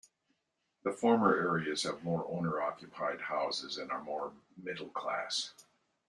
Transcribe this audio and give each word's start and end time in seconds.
The 0.81 0.93
former 0.93 1.35
areas 1.35 1.83
have 1.83 2.03
more 2.03 2.25
owner-occupied 2.27 3.21
houses 3.21 3.77
and 3.77 3.91
are 3.91 4.03
more 4.03 4.33
middle-class. 4.57 5.53